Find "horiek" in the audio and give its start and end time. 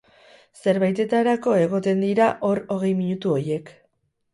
3.41-3.77